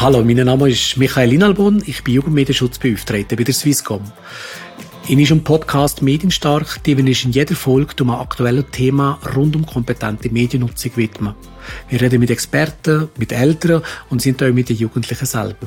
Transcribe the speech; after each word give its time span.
Hallo, 0.00 0.22
mein 0.22 0.36
Name 0.36 0.70
ist 0.70 0.96
Michael 0.96 1.32
Inalbon, 1.32 1.82
ich 1.84 2.04
bin 2.04 2.14
Jugendmedienschutzbeauftragter 2.14 3.34
bei 3.34 3.42
der 3.42 3.52
Swisscom. 3.52 4.00
In 5.08 5.18
unserem 5.18 5.42
Podcast 5.42 6.02
Medienstark, 6.02 6.80
die 6.84 6.96
wir 6.96 7.04
in 7.04 7.32
jeder 7.32 7.56
Folge 7.56 8.00
um 8.04 8.10
ein 8.10 8.20
aktuelles 8.20 8.66
Thema 8.70 9.18
rund 9.34 9.56
um 9.56 9.66
kompetente 9.66 10.30
Mediennutzung 10.30 10.92
widmen. 10.94 11.34
Wir 11.88 12.00
reden 12.00 12.20
mit 12.20 12.30
Experten, 12.30 13.08
mit 13.18 13.32
Eltern 13.32 13.82
und 14.08 14.22
sind 14.22 14.40
auch 14.40 14.52
mit 14.52 14.68
den 14.68 14.76
Jugendlichen 14.76 15.26
selber. 15.26 15.66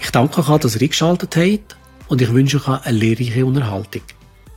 Ich 0.00 0.12
danke 0.12 0.48
euch, 0.48 0.60
dass 0.60 0.76
ihr 0.76 0.82
eingeschaltet 0.82 1.36
habt 1.36 1.76
und 2.06 2.22
ich 2.22 2.32
wünsche 2.32 2.58
euch 2.58 2.68
eine 2.68 2.96
lehrreiche 2.96 3.44
Unterhaltung. 3.44 4.02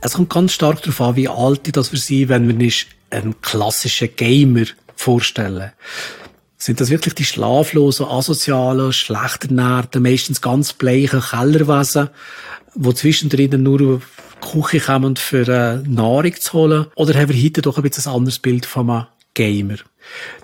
Es 0.00 0.12
kommt 0.12 0.30
ganz 0.30 0.52
stark 0.52 0.80
darauf 0.82 1.00
an, 1.00 1.16
wie 1.16 1.28
alt 1.28 1.76
das 1.76 1.90
wir 1.90 1.98
sind, 1.98 2.28
wenn 2.28 2.46
wir 2.46 2.64
uns 2.64 2.86
einen 3.10 3.40
klassischen 3.40 4.14
Gamer 4.14 4.66
vorstellen. 4.94 5.72
Sind 6.58 6.80
das 6.80 6.90
wirklich 6.90 7.14
die 7.14 7.24
schlaflosen, 7.24 8.06
asozialen, 8.06 8.92
schlecht 8.92 9.44
ernährten, 9.44 10.02
meistens 10.02 10.40
ganz 10.40 10.72
bleichen 10.72 11.20
Kellerwesen, 11.20 12.08
die 12.74 12.94
zwischendrin 12.94 13.62
nur 13.62 14.00
Küche 14.40 14.80
kommen, 14.80 15.16
für 15.16 15.46
äh, 15.48 15.88
Nahrung 15.88 16.34
zu 16.38 16.52
holen? 16.52 16.86
Oder 16.94 17.18
haben 17.18 17.28
wir 17.28 17.42
heute 17.42 17.62
doch 17.62 17.76
ein 17.76 17.82
bisschen 17.82 18.10
ein 18.10 18.16
anderes 18.16 18.38
Bild 18.38 18.64
von 18.64 18.90
einem 18.90 19.06
Gamer? 19.34 19.76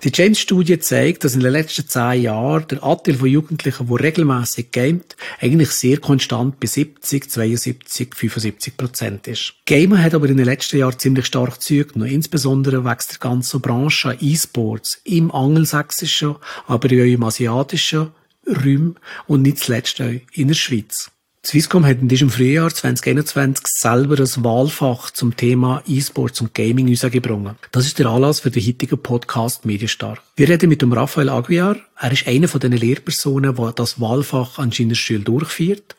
Die 0.02 0.10
James-Studie 0.12 0.78
zeigt, 0.80 1.24
dass 1.24 1.34
in 1.34 1.40
den 1.40 1.52
letzten 1.52 1.88
zehn 1.88 2.22
Jahren 2.22 2.66
der 2.68 2.82
Anteil 2.82 3.14
von 3.14 3.28
Jugendlichen, 3.28 3.86
die 3.86 3.94
regelmäßig 3.94 4.72
gamet, 4.72 5.16
eigentlich 5.40 5.70
sehr 5.70 5.98
konstant 5.98 6.58
bei 6.58 6.66
70, 6.66 7.30
72, 7.30 8.14
75 8.14 8.76
Prozent 8.76 9.28
ist. 9.28 9.54
Gamer 9.64 10.02
hat 10.02 10.14
aber 10.14 10.28
in 10.28 10.36
den 10.36 10.46
letzten 10.46 10.78
Jahren 10.78 10.98
ziemlich 10.98 11.26
stark 11.26 11.62
zugenommen. 11.62 12.12
Insbesondere 12.12 12.84
wächst 12.84 13.14
die 13.14 13.20
ganze 13.20 13.60
Branche 13.60 14.10
an 14.10 14.18
E-Sports 14.20 15.00
im 15.04 15.30
angelsächsischen, 15.30 16.36
aber 16.66 16.88
auch 16.88 16.90
im 16.90 17.22
asiatischen 17.22 18.10
Raum 18.46 18.96
und 19.28 19.42
nicht 19.42 19.58
zuletzt 19.58 20.00
auch 20.00 20.10
in 20.32 20.48
der 20.48 20.54
Schweiz. 20.54 21.11
Swisscom 21.44 21.84
hat 21.84 21.98
in 22.00 22.06
diesem 22.06 22.30
Frühjahr 22.30 22.72
2021 22.72 23.66
selber 23.66 24.16
ein 24.16 24.44
Wahlfach 24.44 25.10
zum 25.10 25.36
Thema 25.36 25.82
E-Sports 25.88 26.40
und 26.40 26.54
Gaming 26.54 26.86
herausgebracht. 26.86 27.56
Das 27.72 27.84
ist 27.84 27.98
der 27.98 28.06
Anlass 28.06 28.38
für 28.38 28.52
den 28.52 28.64
heutigen 28.64 29.02
Podcast 29.02 29.64
Medienstar. 29.64 30.18
Wir 30.36 30.48
reden 30.48 30.68
mit 30.68 30.82
dem 30.82 30.92
Raphael 30.92 31.28
Aguiar. 31.28 31.78
Er 31.98 32.12
ist 32.12 32.28
einer 32.28 32.46
von 32.46 32.60
den 32.60 32.70
Lehrpersonen, 32.70 33.56
der 33.56 33.72
das 33.72 34.00
Wahlfach 34.00 34.60
an 34.60 34.70
Schule 34.70 35.20
durchführt. 35.20 35.96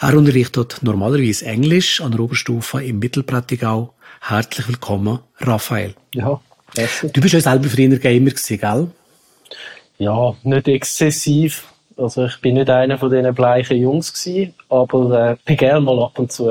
Er 0.00 0.16
unterrichtet 0.16 0.78
normalerweise 0.80 1.44
Englisch 1.44 2.00
an 2.00 2.12
der 2.12 2.20
Oberstufe 2.20 2.82
im 2.82 2.98
Mittelprättigau. 2.98 3.92
Herzlich 4.22 4.68
willkommen, 4.68 5.18
Raphael. 5.36 5.94
Ja, 6.14 6.40
merci. 6.74 7.12
Du 7.12 7.20
bist 7.20 7.34
ja 7.34 7.42
selber 7.42 7.68
früher 7.68 7.98
Gamer 7.98 8.30
gewesen, 8.30 8.58
gell? 8.58 8.88
Ja, 9.98 10.34
nicht 10.44 10.66
exzessiv 10.66 11.64
also 11.98 12.26
ich 12.26 12.40
bin 12.40 12.54
nicht 12.54 12.70
einer 12.70 12.96
von 12.96 13.10
diesen 13.10 13.34
bleichen 13.34 13.76
Jungs 13.76 14.12
gewesen, 14.12 14.54
aber 14.68 15.30
äh, 15.32 15.36
bin 15.44 15.56
gerne 15.56 15.80
mal 15.80 16.02
ab 16.02 16.18
und 16.18 16.32
zu. 16.32 16.50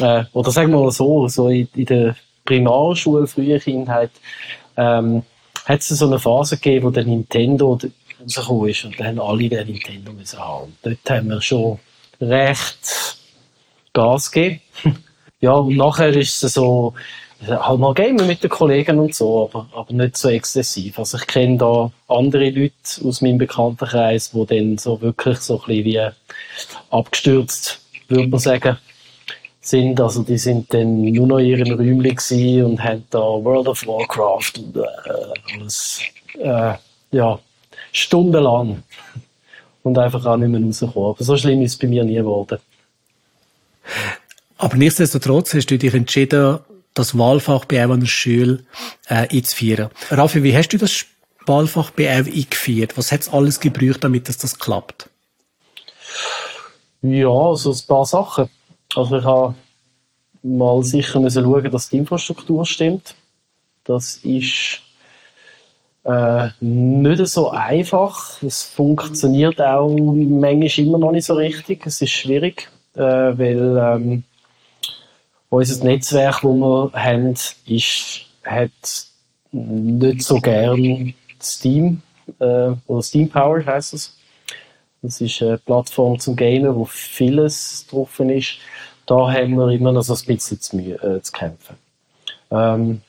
Äh, 0.00 0.24
oder 0.32 0.50
sagen 0.50 0.72
wir 0.72 0.80
mal 0.80 0.90
so, 0.90 1.28
so 1.28 1.48
in, 1.48 1.68
in 1.74 1.86
der 1.86 2.16
Primarschule, 2.44 3.26
früher 3.26 3.58
Kindheit, 3.58 4.10
ähm, 4.76 5.22
hat 5.64 5.80
es 5.80 5.88
so 5.88 6.06
eine 6.06 6.18
Phase 6.18 6.56
gegeben, 6.56 6.86
wo 6.86 6.90
der 6.90 7.04
Nintendo 7.04 7.78
rausgekommen 8.20 8.68
ist 8.68 8.84
und 8.84 8.98
dann 8.98 9.06
haben 9.06 9.20
alle 9.20 9.48
den 9.48 9.66
Nintendo 9.66 10.12
müssen 10.12 10.38
haben. 10.38 10.76
Dort 10.82 10.98
haben 11.08 11.28
wir 11.28 11.40
schon 11.40 11.78
recht 12.20 13.18
Gas 13.92 14.30
gegeben. 14.30 14.60
ja, 15.40 15.52
und 15.52 15.76
nachher 15.76 16.14
ist 16.16 16.42
es 16.42 16.54
so, 16.54 16.94
halt 17.46 17.80
mal 17.80 17.94
gamen 17.94 18.26
mit 18.26 18.42
den 18.42 18.50
Kollegen 18.50 18.98
und 18.98 19.14
so, 19.14 19.44
aber, 19.44 19.66
aber 19.74 19.92
nicht 19.92 20.16
so 20.16 20.28
exzessiv. 20.28 20.98
Also 20.98 21.18
ich 21.18 21.26
kenne 21.26 21.58
da 21.58 21.90
andere 22.08 22.50
Leute 22.50 22.74
aus 23.04 23.20
meinem 23.20 23.38
Bekanntenkreis, 23.38 24.30
die 24.30 24.46
dann 24.46 24.78
so 24.78 25.00
wirklich 25.00 25.38
so 25.38 25.60
ein 25.60 25.66
bisschen 25.66 25.84
wie 25.84 26.08
abgestürzt, 26.90 27.80
würde 28.08 28.28
man 28.28 28.40
sagen, 28.40 28.78
sind. 29.60 30.00
Also 30.00 30.22
die 30.22 30.38
sind 30.38 30.72
dann 30.72 31.02
nur 31.02 31.26
noch 31.26 31.38
in 31.38 31.46
ihren 31.46 31.72
Räumchen 31.72 32.64
und 32.64 32.82
haben 32.82 33.04
da 33.10 33.18
World 33.18 33.68
of 33.68 33.86
Warcraft 33.86 34.52
und 34.58 34.76
äh, 34.76 35.54
alles, 35.54 36.00
äh, 36.38 36.74
ja, 37.10 37.38
stundenlang. 37.92 38.82
Und 39.82 39.98
einfach 39.98 40.24
auch 40.24 40.38
nicht 40.38 40.48
mehr 40.48 40.62
rausgekommen. 40.62 41.10
Aber 41.10 41.24
so 41.24 41.36
schlimm 41.36 41.60
ist 41.60 41.72
es 41.72 41.78
bei 41.78 41.86
mir 41.86 42.04
nie 42.04 42.14
geworden. 42.14 42.58
Aber 44.56 44.76
nichtsdestotrotz 44.76 45.52
hast 45.52 45.70
du 45.70 45.76
dich 45.76 45.92
entschieden, 45.92 46.58
das 46.94 47.18
Wahlfach 47.18 47.64
bei 47.64 47.82
einer 47.82 48.06
Schule 48.06 48.64
äh, 49.08 49.28
einzuführen. 49.28 49.90
Raffi, 50.10 50.42
wie 50.42 50.56
hast 50.56 50.68
du 50.68 50.78
das 50.78 51.04
Wahlfach 51.46 51.90
bei 51.90 52.10
eingeführt? 52.10 52.96
Was 52.96 53.12
hat 53.12 53.22
es 53.22 53.28
alles 53.28 53.60
gebraucht, 53.60 54.02
damit 54.02 54.28
das, 54.28 54.38
das 54.38 54.58
klappt? 54.58 55.10
Ja, 57.02 57.28
also 57.28 57.72
ein 57.72 57.86
paar 57.86 58.06
Sachen. 58.06 58.48
Also 58.94 59.18
ich 59.18 59.24
habe 59.24 59.54
mal 60.42 60.82
sicher 60.84 61.20
müssen 61.20 61.44
schauen, 61.44 61.70
dass 61.70 61.88
die 61.88 61.98
Infrastruktur 61.98 62.64
stimmt. 62.64 63.14
Das 63.82 64.16
ist 64.22 64.80
äh, 66.04 66.48
nicht 66.60 67.26
so 67.26 67.50
einfach. 67.50 68.42
Es 68.42 68.62
funktioniert 68.62 69.60
auch 69.60 69.88
manchmal 69.88 70.78
immer 70.78 70.98
noch 70.98 71.12
nicht 71.12 71.26
so 71.26 71.34
richtig. 71.34 71.86
Es 71.86 72.00
ist 72.00 72.12
schwierig, 72.12 72.70
äh, 72.94 73.00
weil 73.00 73.76
ähm, 73.78 74.24
unser 75.54 75.84
Netzwerk, 75.84 76.40
das 76.42 76.42
wir 76.42 76.90
haben, 76.94 77.34
ist, 77.66 78.26
hat 78.44 78.70
nicht 79.52 80.22
so 80.22 80.40
gern 80.40 81.14
Steam, 81.40 82.02
äh, 82.40 82.70
oder 82.86 83.02
Steam 83.02 83.28
Power 83.28 83.64
heisst 83.64 83.94
es. 83.94 84.16
Das 85.02 85.20
ist 85.20 85.42
eine 85.42 85.58
Plattform 85.58 86.18
zum 86.18 86.34
Gamen, 86.34 86.74
wo 86.74 86.84
vieles 86.86 87.86
drauf 87.90 88.18
ist. 88.20 88.56
Da 89.06 89.30
haben 89.30 89.56
wir 89.56 89.68
immer 89.68 89.92
noch 89.92 90.02
so 90.02 90.14
ein 90.14 90.26
bisschen 90.26 90.60
zu, 90.60 90.78
äh, 90.78 91.20
zu 91.20 91.32
kämpfen. 91.32 91.76
Ähm, 92.50 93.02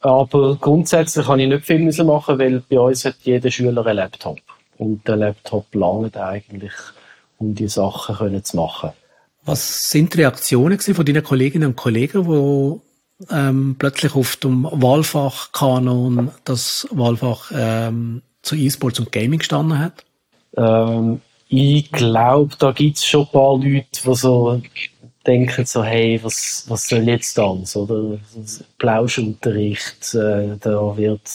aber 0.00 0.56
grundsätzlich 0.56 1.24
kann 1.24 1.40
ich 1.40 1.48
nicht 1.48 1.64
viel 1.64 2.04
machen, 2.04 2.38
weil 2.38 2.60
bei 2.68 2.78
uns 2.78 3.06
hat 3.06 3.16
jeder 3.22 3.50
Schüler 3.50 3.86
einen 3.86 3.96
Laptop. 3.96 4.38
Und 4.76 5.08
der 5.08 5.16
Laptop 5.16 5.74
langt 5.74 6.16
eigentlich, 6.16 6.74
um 7.38 7.54
die 7.54 7.68
Sachen 7.68 8.16
können 8.16 8.44
zu 8.44 8.56
machen. 8.56 8.90
Was 9.44 9.90
sind 9.90 10.14
die 10.14 10.18
Reaktionen 10.18 10.78
von 10.78 11.04
deinen 11.04 11.22
Kolleginnen 11.22 11.70
und 11.70 11.76
Kollegen, 11.76 12.24
die 12.24 13.34
ähm, 13.34 13.76
plötzlich 13.78 14.14
auf 14.14 14.36
dem 14.36 14.64
Wahlfach-Kanon 14.64 16.30
das 16.44 16.88
Wahlfach 16.90 17.52
ähm, 17.54 18.22
zu 18.42 18.56
E-Sports 18.56 19.00
und 19.00 19.12
Gaming 19.12 19.40
gestanden 19.40 19.78
hat? 19.78 20.04
Ähm, 20.56 21.20
ich 21.48 21.92
glaube, 21.92 22.54
da 22.58 22.72
gibt 22.72 22.96
es 22.96 23.04
schon 23.04 23.22
ein 23.22 23.32
paar 23.32 23.58
Leute, 23.58 23.84
die 23.92 24.14
so 24.14 24.62
denken 25.26 25.64
so, 25.66 25.84
hey, 25.84 26.18
was, 26.22 26.64
was 26.68 26.88
soll 26.88 27.08
jetzt 27.08 27.36
das? 27.36 27.76
Oder 27.76 28.18
Plauschunterricht, 28.78 30.14
äh, 30.14 30.56
da 30.60 30.96
wird 30.96 31.30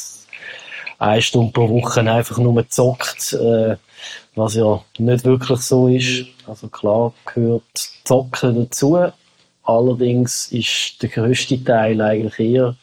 eine 0.97 1.21
Stunde 1.21 1.51
pro 1.51 1.69
Woche 1.69 2.01
einfach 2.01 2.37
nur 2.37 2.55
gezockt. 2.55 3.33
Äh, 3.33 3.77
was 4.35 4.55
ja 4.55 4.83
nicht 4.97 5.25
wirklich 5.25 5.59
so 5.59 5.87
ist. 5.87 6.25
Also 6.47 6.67
klar 6.67 7.13
gehört 7.33 7.63
Zocken 8.03 8.55
dazu, 8.55 8.97
allerdings 9.63 10.51
ist 10.51 11.01
der 11.01 11.09
größte 11.09 11.63
Teil 11.63 12.01
eigentlich 12.01 12.39
eher, 12.39 12.75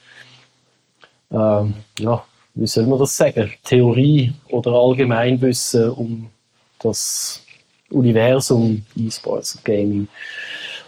ähm, 1.31 1.75
ja, 1.99 2.25
wie 2.55 2.67
soll 2.67 2.87
man 2.87 2.99
das 2.99 3.17
sagen, 3.17 3.53
Theorie 3.65 4.33
oder 4.49 4.73
Allgemeinwissen 4.73 5.91
um 5.91 6.31
das 6.79 7.43
Universum 7.91 8.85
E-Sports 8.97 9.57
und 9.57 9.65
Gaming. 9.65 10.09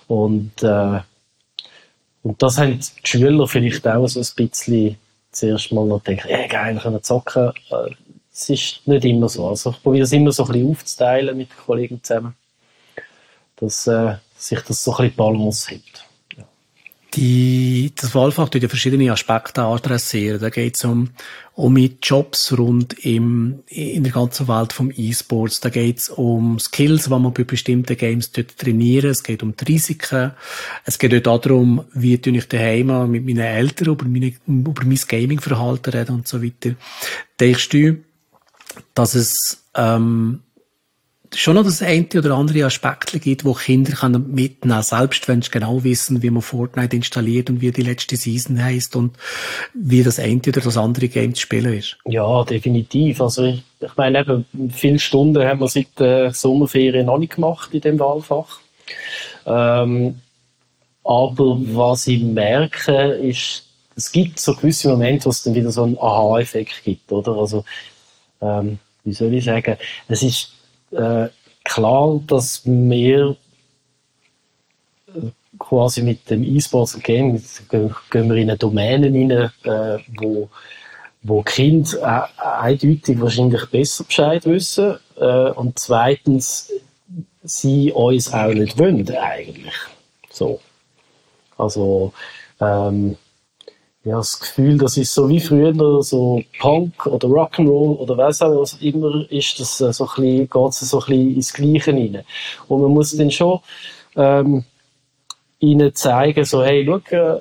Und, 0.06 0.62
äh, 0.62 1.00
und 2.22 2.42
das 2.42 2.58
haben 2.58 2.78
die 2.78 3.06
Schüler 3.08 3.46
vielleicht 3.46 3.86
auch 3.86 4.06
so 4.06 4.20
ein 4.20 4.26
bisschen 4.48 4.96
zuerst 5.30 5.72
mal 5.72 5.86
noch 5.86 6.02
gedacht, 6.02 6.26
ey, 6.28 6.48
geil, 6.48 6.78
können 6.82 7.02
zocken. 7.02 7.52
Es 8.40 8.48
ist 8.50 8.86
nicht 8.86 9.04
immer 9.04 9.28
so. 9.28 9.48
Also 9.48 9.70
ich 9.70 9.82
probiere 9.82 10.04
es 10.04 10.12
immer 10.12 10.30
so 10.30 10.44
ein 10.44 10.52
bisschen 10.52 10.70
aufzuteilen 10.70 11.36
mit 11.36 11.50
den 11.50 11.56
Kollegen 11.56 12.00
zusammen, 12.00 12.34
dass 13.56 13.88
äh, 13.88 14.14
sich 14.36 14.60
das 14.60 14.84
so 14.84 14.92
ein 14.92 15.08
bisschen 15.08 15.16
Balance 15.16 15.68
hebt. 15.68 16.06
Ja. 16.36 16.44
Die, 17.14 17.92
das 17.96 18.14
Wahlfach 18.14 18.48
tut 18.48 18.62
ja 18.62 18.68
verschiedene 18.68 19.10
Aspekte 19.10 19.62
adressieren. 19.62 20.40
Da 20.40 20.50
geht 20.50 20.76
es 20.76 20.84
um, 20.84 21.10
um 21.56 21.76
Jobs 22.00 22.56
rund 22.56 22.92
im, 23.04 23.64
in 23.66 24.04
der 24.04 24.12
ganzen 24.12 24.46
Welt 24.46 24.72
vom 24.72 24.92
E-Sports. 24.96 25.58
Da 25.58 25.68
geht 25.68 25.98
es 25.98 26.08
um 26.08 26.60
Skills, 26.60 27.04
die 27.04 27.10
man 27.10 27.34
bei 27.34 27.42
bestimmten 27.42 27.96
Games 27.96 28.30
dort 28.30 28.56
trainieren. 28.56 29.10
Es 29.10 29.24
geht 29.24 29.42
um 29.42 29.56
die 29.56 29.64
Risiken. 29.64 30.30
Es 30.84 31.00
geht 31.00 31.26
auch 31.26 31.40
darum, 31.40 31.86
wie 31.92 32.18
tue 32.18 32.36
ich 32.36 32.46
daheim 32.46 33.10
mit 33.10 33.26
meinen 33.26 33.38
Eltern 33.38 33.88
über, 33.88 34.04
meine, 34.04 34.32
über 34.46 34.84
mein 34.84 35.00
Gaming-Verhalten 35.08 35.90
reden 35.90 36.14
und 36.14 36.28
so 36.28 36.40
weiter. 36.40 36.76
Denkst 37.40 37.68
du, 37.70 37.98
dass 38.94 39.14
es 39.14 39.64
ähm, 39.74 40.42
schon 41.34 41.56
noch 41.56 41.64
das 41.64 41.82
eine 41.82 42.06
oder 42.16 42.36
andere 42.36 42.64
Aspekt 42.64 43.20
gibt, 43.20 43.44
wo 43.44 43.52
Kinder 43.52 43.92
können 43.92 44.32
mitnehmen 44.32 44.82
selbst 44.82 45.28
wenn 45.28 45.42
sie 45.42 45.50
genau 45.50 45.84
wissen, 45.84 46.22
wie 46.22 46.30
man 46.30 46.42
Fortnite 46.42 46.96
installiert 46.96 47.50
und 47.50 47.60
wie 47.60 47.70
die 47.70 47.82
letzte 47.82 48.16
Season 48.16 48.62
heißt 48.62 48.96
und 48.96 49.16
wie 49.74 50.02
das 50.02 50.18
eine 50.18 50.40
oder 50.46 50.60
das 50.60 50.76
andere 50.76 51.08
Game 51.08 51.34
zu 51.34 51.42
spielen 51.42 51.74
ist. 51.74 51.98
Ja, 52.06 52.44
definitiv. 52.44 53.20
Also 53.20 53.44
ich, 53.44 53.62
Ich 53.80 53.96
meine, 53.96 54.20
eben, 54.20 54.44
viele 54.72 54.98
Stunden 54.98 55.44
haben 55.44 55.60
wir 55.60 55.68
seit 55.68 55.98
der 55.98 56.32
Sommerferien 56.32 57.06
noch 57.06 57.18
nicht 57.18 57.36
gemacht 57.36 57.72
in 57.72 57.80
dem 57.80 57.98
Wahlfach. 57.98 58.58
Ähm, 59.46 60.20
aber 61.04 61.58
was 61.60 62.06
ich 62.06 62.22
merke, 62.22 62.92
ist, 62.92 63.64
es 63.94 64.12
gibt 64.12 64.40
so 64.40 64.54
gewisse 64.54 64.88
Momente, 64.88 65.26
wo 65.26 65.30
es 65.30 65.42
dann 65.42 65.54
wieder 65.54 65.70
so 65.70 65.84
einen 65.84 65.98
Aha-Effekt 65.98 66.82
gibt, 66.84 67.10
oder? 67.12 67.32
Also, 67.32 67.64
ähm, 68.40 68.78
wie 69.04 69.12
soll 69.12 69.34
ich 69.34 69.44
sagen? 69.44 69.76
Es 70.08 70.22
ist 70.22 70.52
äh, 70.92 71.28
klar, 71.64 72.20
dass 72.26 72.62
wir 72.64 73.36
quasi 75.58 76.02
mit 76.02 76.28
dem 76.30 76.42
E-Sports 76.44 76.94
und 76.94 77.04
Game 77.04 77.42
gehen, 77.70 77.94
wir 78.28 78.36
in 78.36 78.50
eine 78.50 78.58
Domäne 78.58 79.06
rein, 79.06 79.50
äh, 79.64 79.98
wo, 80.18 80.48
wo 81.22 81.42
Kinder 81.42 82.28
äh, 82.38 82.42
eindeutig 82.42 83.20
wahrscheinlich 83.20 83.66
besser 83.66 84.04
Bescheid 84.04 84.44
wissen 84.46 84.98
äh, 85.16 85.50
und 85.50 85.78
zweitens 85.78 86.70
sie 87.42 87.92
uns 87.92 88.32
auch 88.32 88.52
nicht 88.52 88.78
wollen 88.78 89.08
eigentlich. 89.16 89.74
So. 90.30 90.60
Also 91.56 92.12
ähm, 92.60 93.16
ja, 94.08 94.16
das 94.16 94.40
Gefühl, 94.40 94.78
das 94.78 94.96
ist 94.96 95.12
so 95.12 95.28
wie 95.28 95.40
früher 95.40 96.02
so 96.02 96.42
Punk 96.58 97.06
oder 97.06 97.28
Rock'n'Roll 97.28 97.98
oder 97.98 98.16
was 98.16 98.40
auch 98.40 98.66
immer 98.80 99.30
ist, 99.30 99.60
das 99.60 99.80
äh, 99.80 99.92
so 99.92 100.04
ein 100.04 100.14
bisschen, 100.16 100.50
geht 100.50 100.74
so 100.74 100.98
ein 101.00 101.06
bisschen 101.06 101.34
ins 101.34 101.52
Gleiche 101.52 101.92
rein. 101.92 102.24
Und 102.68 102.82
man 102.82 102.90
muss 102.92 103.16
dann 103.16 103.30
schon 103.30 103.60
ähm, 104.16 104.64
ihnen 105.58 105.94
zeigen, 105.94 106.44
so, 106.44 106.64
hey, 106.64 106.86
schau, 106.86 107.16
äh, 107.16 107.40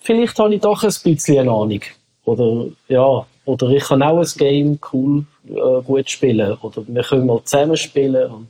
vielleicht 0.00 0.38
habe 0.38 0.54
ich 0.54 0.60
doch 0.60 0.82
ein 0.82 0.94
bisschen 1.04 1.38
eine 1.38 1.50
Ahnung. 1.52 1.82
Oder, 2.24 2.66
ja, 2.88 3.26
oder 3.44 3.68
ich 3.68 3.84
kann 3.84 4.02
auch 4.02 4.18
ein 4.18 4.32
Game 4.36 4.78
cool, 4.92 5.24
äh, 5.48 5.82
gut 5.82 6.10
spielen. 6.10 6.58
Oder 6.62 6.82
wir 6.86 7.02
können 7.04 7.26
mal 7.26 7.40
zusammen 7.44 7.76
spielen. 7.76 8.32
Und, 8.32 8.48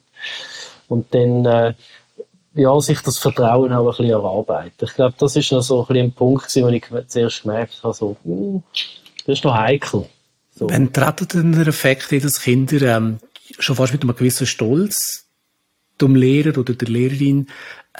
und 0.88 1.14
dann, 1.14 1.44
äh, 1.44 1.74
ja, 2.56 2.80
sich 2.80 3.00
das 3.00 3.18
Vertrauen 3.18 3.72
auch 3.72 3.80
ein 3.80 3.86
bisschen 3.86 4.10
erarbeiten. 4.10 4.84
Ich 4.84 4.94
glaube, 4.94 5.14
das 5.18 5.36
ist 5.36 5.52
noch 5.52 5.62
so 5.62 5.82
ein, 5.82 5.86
bisschen 5.86 6.06
ein 6.06 6.12
Punkt, 6.12 6.56
wo 6.56 6.68
ich 6.68 6.84
zuerst 7.06 7.42
gemerkt 7.42 7.80
habe, 7.82 7.94
so, 7.94 8.16
hm, 8.24 8.62
das 9.26 9.38
ist 9.38 9.44
noch 9.44 9.54
heikel. 9.54 10.06
So. 10.54 10.68
Wenn 10.68 10.92
treten 10.92 11.28
denn 11.28 11.52
der 11.52 11.66
Effekt 11.68 12.10
in, 12.12 12.22
dass 12.22 12.40
Kinder 12.40 12.96
ähm, 12.96 13.18
schon 13.58 13.76
fast 13.76 13.92
mit 13.92 14.02
einem 14.02 14.16
gewissen 14.16 14.46
Stolz 14.46 15.26
dem 16.00 16.14
Lehrer 16.14 16.58
oder 16.58 16.74
der 16.74 16.88
Lehrerin 16.88 17.48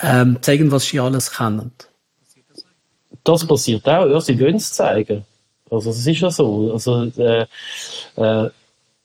ähm, 0.03 0.38
zeigen, 0.41 0.70
was 0.70 0.87
sie 0.87 1.00
alles 1.00 1.32
kennen. 1.32 1.73
Das 3.25 3.47
passiert 3.47 3.87
auch, 3.88 4.06
ja, 4.06 4.20
sie 4.20 4.38
wollen 4.41 4.56
es 4.56 4.73
zeigen. 4.73 5.25
Also 5.70 5.91
es 5.91 6.06
ist 6.06 6.20
ja 6.20 6.31
so. 6.31 6.73
Also, 6.73 7.11
äh, 7.19 7.47
äh, 8.17 8.50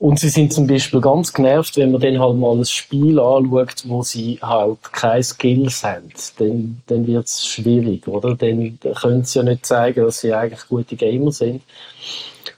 und 0.01 0.19
sie 0.19 0.30
sind 0.30 0.51
zum 0.51 0.65
Beispiel 0.65 1.00
ganz 1.00 1.31
genervt, 1.31 1.77
wenn 1.77 1.92
man 1.92 2.01
dann 2.01 2.19
halt 2.19 2.36
mal 2.36 2.57
ein 2.57 2.65
Spiel 2.65 3.19
anschaut, 3.19 3.83
wo 3.86 4.01
sie 4.01 4.39
halt 4.42 4.81
keine 4.92 5.21
Skills 5.21 5.83
haben. 5.83 6.09
Dann, 6.39 6.81
dann 6.88 7.06
wird 7.06 7.27
es 7.27 7.45
schwierig, 7.45 8.07
oder? 8.07 8.36
Dann 8.36 8.80
können 9.00 9.24
sie 9.24 9.38
ja 9.38 9.44
nicht 9.44 9.63
zeigen, 9.63 10.03
dass 10.03 10.21
sie 10.21 10.33
eigentlich 10.33 10.68
gute 10.68 10.95
Gamer 10.95 11.31
sind. 11.31 11.62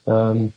Ähm, 0.08 0.54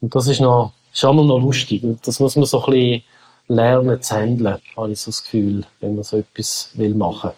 und 0.00 0.12
das 0.12 0.26
ist 0.26 0.40
noch, 0.40 0.72
ist 0.92 1.04
auch 1.04 1.14
noch 1.14 1.38
lustig. 1.38 1.84
Das 2.02 2.18
muss 2.18 2.34
man 2.34 2.46
so 2.46 2.64
ein 2.64 2.72
bisschen 2.72 3.02
lernen 3.46 4.02
zu 4.02 4.16
handeln, 4.16 4.58
habe 4.76 4.90
ich 4.90 5.00
so 5.00 5.12
das 5.12 5.22
Gefühl, 5.22 5.64
wenn 5.78 5.94
man 5.94 6.02
so 6.02 6.16
etwas 6.16 6.72
will 6.74 6.96
machen. 6.96 7.30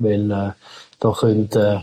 Weil 0.00 0.28
äh, 0.32 0.50
da 0.98 1.12
können 1.12 1.48
äh, 1.52 1.78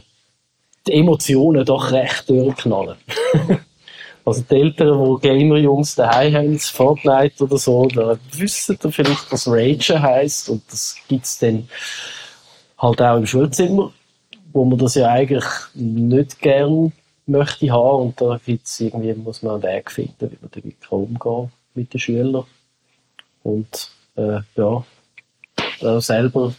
die 0.88 0.92
Emotionen 0.92 1.64
doch 1.64 1.90
recht 1.90 2.30
durchknallen. 2.30 2.98
also 4.28 4.42
die 4.42 4.56
Eltern, 4.56 5.20
die 5.22 5.22
Gamer-Jungs 5.26 5.96
daheim 5.96 6.36
haben, 6.36 6.60
Fortnite 6.60 7.42
oder 7.46 7.58
so, 7.58 7.88
da 7.88 8.20
wissen 8.34 8.78
da 8.82 8.92
vielleicht, 8.92 9.32
was 9.32 9.48
Rage 9.48 10.02
heisst. 10.02 10.50
Und 10.50 10.64
das 10.70 10.98
gibt's 11.08 11.40
dann 11.40 11.70
halt 12.78 13.02
auch 13.02 13.16
im 13.16 13.26
Schulzimmer, 13.26 13.94
wo 14.52 14.66
man 14.66 14.80
das 14.80 14.96
ja 14.96 15.08
eigentlich 15.08 15.46
nicht 15.76 16.42
gern 16.42 16.92
möchte 17.26 17.72
haben. 17.72 18.08
Und 18.08 18.20
da 18.20 18.38
gibt's 18.46 18.78
irgendwie, 18.82 19.14
muss 19.14 19.44
man 19.44 19.54
einen 19.54 19.64
Weg 19.64 19.90
finden, 19.90 20.30
wie 20.30 20.38
man 20.42 20.52
damit 20.52 20.92
umgehen 20.92 21.52
mit 21.74 21.94
den 21.94 22.00
Schülern. 22.02 22.44
Und 23.44 23.92
äh, 24.18 24.40
ja, 24.58 24.84
selber 26.02 26.54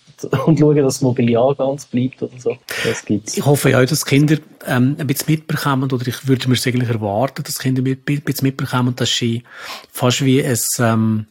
und 0.47 0.59
schauen, 0.59 0.77
dass 0.77 0.95
das 0.95 1.01
Mobiliar 1.03 1.55
ganz 1.55 1.87
bleibt 1.87 2.23
oder 2.23 2.39
so. 2.39 2.57
Das 2.85 3.05
gibt's. 3.05 3.37
Ich 3.37 3.45
hoffe 3.45 3.71
ja, 3.71 3.85
dass 3.85 4.05
Kinder 4.05 4.37
ähm, 4.67 4.97
ein 4.99 5.07
bisschen 5.07 5.35
mitbekommen, 5.35 5.91
oder 5.91 6.07
ich 6.07 6.27
würde 6.27 6.49
mir 6.49 6.55
es 6.55 6.67
eigentlich 6.67 6.89
erwarten, 6.89 7.43
dass 7.43 7.59
Kinder 7.59 7.83
ein 7.83 7.97
bisschen 7.97 8.47
mitbekommen, 8.47 8.95
dass 8.97 9.17
sie 9.17 9.43
fast 9.91 10.25
wie 10.25 10.45
ein, 10.45 10.59
ähm, 10.79 11.27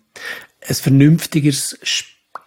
ein 0.67 0.75
vernünftiges 0.75 1.79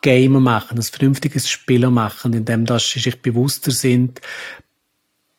Game 0.03 0.43
machen, 0.43 0.79
ein 0.79 0.83
vernünftiges 0.83 1.49
Spiel 1.49 1.89
machen, 1.91 2.33
in 2.33 2.45
dem 2.45 2.65
dass 2.65 2.89
sie 2.89 3.01
sich 3.01 3.21
bewusster 3.21 3.71
sind, 3.71 4.21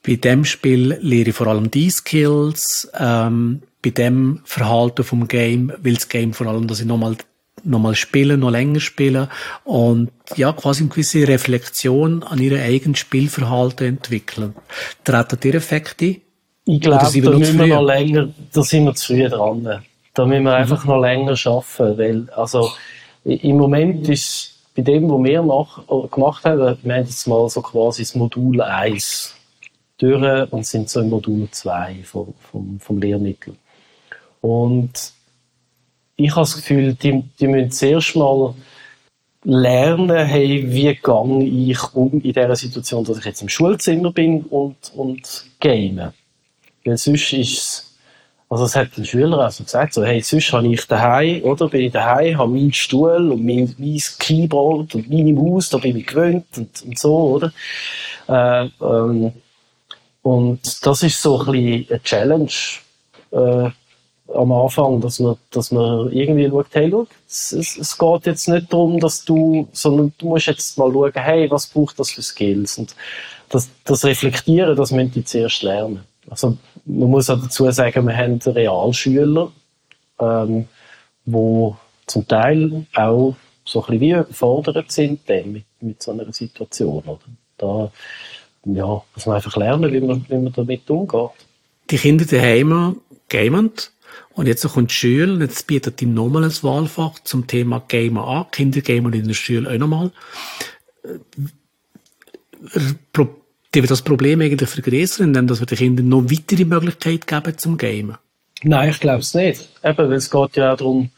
bei 0.03 0.15
dem 0.15 0.45
Spiel 0.45 0.97
lehre 1.01 1.29
ich 1.29 1.35
vor 1.35 1.47
allem 1.47 1.69
die 1.69 1.89
Skills, 1.89 2.89
ähm, 2.97 3.61
bei 3.83 3.91
dem 3.91 4.41
Verhalten 4.45 5.03
vom 5.03 5.27
Game 5.27 5.71
will 5.81 5.95
das 5.95 6.09
Game 6.09 6.33
vor 6.33 6.47
allem, 6.47 6.67
dass 6.67 6.79
ich 6.79 6.85
nochmal 6.85 7.17
nochmal 7.63 7.95
spielen, 7.95 8.39
noch 8.39 8.49
länger 8.49 8.79
spielen 8.79 9.27
und 9.63 10.11
ja, 10.35 10.51
quasi 10.53 10.83
eine 10.83 10.89
gewisse 10.89 11.27
Reflexion 11.27 12.23
an 12.23 12.39
ihrem 12.39 12.59
eigenen 12.59 12.95
Spielverhalten 12.95 13.87
entwickeln. 13.87 14.55
Treten 15.03 15.39
die 15.39 15.53
Effekte? 15.53 16.15
Ich 16.65 16.81
glaube, 16.81 17.21
da 17.21 17.31
müssen 17.31 17.59
wir 17.59 17.67
noch 17.67 17.83
länger, 17.83 18.29
da 18.53 18.63
sind 18.63 18.85
wir 18.85 18.95
zu 18.95 19.13
früh 19.13 19.27
dran. 19.27 19.83
Da 20.13 20.25
müssen 20.25 20.43
wir 20.43 20.55
einfach 20.55 20.85
noch 20.85 20.99
länger 20.99 21.35
arbeiten, 21.45 21.97
weil, 21.97 22.29
also, 22.31 22.71
im 23.23 23.57
Moment 23.57 24.07
ist 24.09 24.51
bei 24.75 24.81
dem, 24.81 25.09
was 25.09 25.23
wir 25.23 25.41
nach, 25.41 26.09
gemacht 26.11 26.45
haben, 26.45 26.59
wir 26.81 26.93
haben 26.95 27.05
jetzt 27.05 27.27
mal 27.27 27.49
so 27.49 27.61
quasi 27.61 28.03
das 28.03 28.15
Modul 28.15 28.61
1 28.61 29.35
durch 29.97 30.51
und 30.51 30.65
sind 30.65 30.89
so 30.89 31.01
im 31.01 31.09
Modul 31.09 31.47
2 31.49 31.99
vom, 32.03 32.33
vom, 32.51 32.79
vom 32.79 32.99
Lehrmittel. 32.99 33.55
Und 34.41 35.13
ich 36.15 36.31
habe 36.31 36.41
das 36.41 36.55
Gefühl, 36.55 36.93
die, 36.93 37.23
die 37.39 37.47
müssen 37.47 37.71
zuerst 37.71 38.15
mal 38.15 38.53
lernen, 39.43 40.25
hey, 40.25 40.63
wie 40.67 40.95
gehe 40.95 41.71
ich 41.71 41.93
um 41.93 42.13
in 42.13 42.21
dieser 42.21 42.55
Situation, 42.55 43.03
dass 43.03 43.17
ich 43.17 43.25
jetzt 43.25 43.41
im 43.41 43.49
Schulzimmer 43.49 44.11
bin 44.11 44.43
und, 44.43 44.75
und 44.95 45.45
game. 45.59 46.11
Weil 46.85 46.97
sonst 46.97 47.33
ist 47.33 47.57
es, 47.57 47.97
also 48.49 48.65
es 48.65 48.75
hat 48.75 48.89
ein 48.97 49.05
Schüler 49.05 49.39
also 49.39 49.63
gesagt, 49.63 49.93
so, 49.93 50.03
hey, 50.03 50.21
sonst 50.21 50.51
habe 50.53 50.67
ich 50.67 50.85
daheim, 50.85 51.43
oder, 51.43 51.69
bin 51.69 51.81
ich 51.81 51.91
daheim, 51.91 52.37
habe 52.37 52.51
meinen 52.51 52.73
Stuhl 52.73 53.31
und 53.31 53.43
mein, 53.43 53.73
mein 53.77 53.99
Keyboard 54.19 54.95
und 54.95 55.09
meine 55.09 55.33
Maus, 55.33 55.69
da 55.69 55.77
bin 55.77 55.97
ich 55.97 56.07
gewöhnt 56.07 56.45
und, 56.57 56.81
und 56.83 56.99
so, 56.99 57.15
oder. 57.15 57.53
Äh, 58.27 58.69
ähm, 58.81 59.31
und 60.21 60.85
das 60.85 61.03
ist 61.03 61.21
so 61.21 61.39
ein 61.39 61.51
bisschen 61.51 61.85
eine 61.89 62.03
Challenge, 62.03 62.51
äh, 63.31 63.69
am 64.35 64.51
Anfang, 64.51 65.01
dass 65.01 65.19
man, 65.19 65.37
dass 65.51 65.71
man 65.71 66.11
irgendwie 66.11 66.49
schaut, 66.49 66.67
hey, 66.71 66.89
schau, 66.89 67.07
es, 67.27 67.51
es, 67.51 67.97
geht 67.97 68.25
jetzt 68.25 68.47
nicht 68.47 68.71
darum, 68.71 68.99
dass 68.99 69.25
du, 69.25 69.67
sondern 69.71 70.13
du 70.17 70.27
musst 70.27 70.47
jetzt 70.47 70.77
mal 70.77 70.91
schauen, 70.91 71.11
hey, 71.15 71.49
was 71.49 71.67
braucht 71.67 71.99
das 71.99 72.11
für 72.11 72.21
Skills? 72.21 72.77
Und 72.77 72.95
das, 73.49 73.69
das 73.83 74.05
Reflektieren, 74.05 74.75
das 74.75 74.91
müssen 74.91 75.11
die 75.11 75.25
zuerst 75.25 75.63
lernen. 75.63 76.03
Also, 76.29 76.57
man 76.85 77.09
muss 77.09 77.29
auch 77.29 77.41
dazu 77.41 77.69
sagen, 77.71 78.07
wir 78.07 78.15
haben 78.15 78.39
Realschüler, 78.39 79.51
ähm, 80.19 80.67
wo 81.25 81.75
zum 82.07 82.27
Teil 82.27 82.85
auch 82.93 83.35
so 83.65 83.79
ein 83.81 83.85
bisschen 83.85 84.01
wie 84.01 84.11
überfordert 84.11 84.91
sind 84.91 85.27
mit, 85.27 85.65
mit 85.79 86.01
so 86.01 86.11
einer 86.11 86.31
Situation. 86.31 87.03
Oder? 87.03 87.19
Da, 87.57 87.91
ja, 88.65 89.01
muss 89.15 89.25
man 89.25 89.35
einfach 89.35 89.55
lernen, 89.57 89.91
wie 89.91 90.01
man, 90.01 90.25
wie 90.27 90.37
man 90.37 90.53
damit 90.53 90.89
umgeht. 90.89 91.31
Die 91.89 91.97
Kinder 91.97 92.25
daheim 92.25 92.97
gamen 93.29 93.71
und 94.33 94.47
jetzt 94.47 94.67
kommt 94.67 94.91
die 94.91 94.95
Schule, 94.95 95.33
und 95.33 95.41
jetzt 95.41 95.67
bietet 95.67 95.99
die 95.99 96.05
nochmal 96.05 96.45
ein 96.45 96.63
Wahlfach 96.63 97.19
zum 97.23 97.47
Thema 97.47 97.83
Gamer 97.87 98.27
an. 98.27 98.71
Gamen 98.71 99.13
in 99.13 99.27
der 99.27 99.33
Schule 99.33 99.69
auch 99.69 99.77
nochmal. 99.77 100.11
Die 103.73 103.81
wird 103.81 103.91
das 103.91 104.01
Problem 104.01 104.41
eigentlich 104.41 104.69
vergrößern, 104.69 105.27
indem 105.27 105.49
wir 105.49 105.65
den 105.65 105.77
Kindern 105.77 106.09
noch 106.09 106.23
weitere 106.23 106.65
Möglichkeiten 106.65 107.25
geben 107.25 107.57
zum 107.57 107.77
Gamen? 107.77 108.17
Nein, 108.63 108.89
ich 108.89 108.99
glaube 108.99 109.19
es 109.19 109.33
nicht. 109.33 109.69
Eben, 109.83 109.97
weil 109.97 110.13
es 110.13 110.29
geht 110.29 110.55
ja 110.55 110.73
auch 110.73 110.77
darum, 110.77 111.09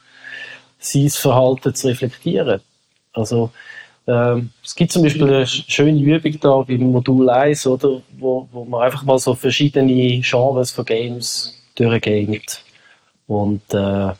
sein 0.80 1.10
Verhalten 1.10 1.74
zu 1.76 1.88
reflektieren. 1.88 2.62
Also, 3.12 3.52
ähm, 4.08 4.50
es 4.64 4.76
gibt 4.76 4.92
zum 4.92 5.04
Beispiel 5.04 5.24
eine 5.24 5.48
schöne 5.48 6.00
Übung 6.00 6.40
da 6.40 6.58
beim 6.62 6.92
Modul 6.92 7.30
1, 7.30 7.68
oder, 7.68 8.02
wo, 8.18 8.48
wo 8.52 8.66
man 8.66 8.84
einfach 8.84 9.04
mal 9.04 9.18
so 9.18 9.34
verschiedene 9.34 10.22
Genres 10.22 10.72
von 10.72 10.86
Games 10.86 11.62
durchgeht 11.76 12.64
und 13.28 13.62
äh, 13.74 14.14